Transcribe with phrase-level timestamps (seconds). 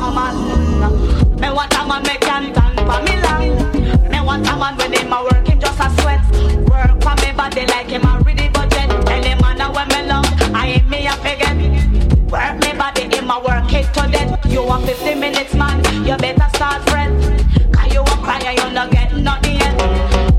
[0.00, 1.40] a man.
[1.40, 4.10] Me want a man me can stand for me long.
[4.10, 6.22] Me want a man when him a work him just a sweat.
[6.68, 8.90] Work for me body like him a ready budget.
[9.10, 10.24] Any man a when me long,
[10.54, 11.56] I ain't me a forget.
[12.30, 14.46] Work me body him a work it to death.
[14.46, 17.10] You want 50 minutes man, you better start fret.
[17.72, 19.78] Cause you a cry you not get nothing yet.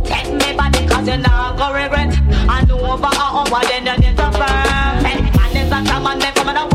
[0.05, 2.15] Take me body cause you not go regret.
[2.49, 4.95] And over a hour then you need to burn.
[5.03, 6.74] Man is a man me come and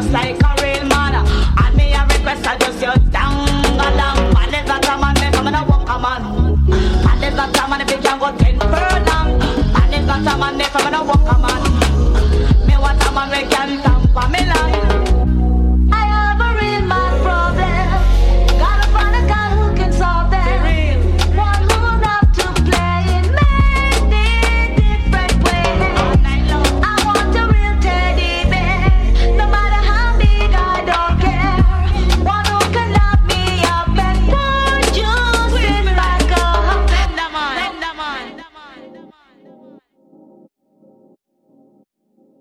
[0.00, 1.14] just like a real man.
[1.14, 4.32] And me a request I just you down along.
[4.34, 6.22] Man is that a man, me come and a walk a man.
[7.22, 9.38] Is that a man if you can go ten furlong.
[9.72, 11.89] Man is that man, me come and a walk a man.